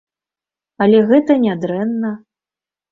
[0.85, 2.17] Але гэта не дрэнна.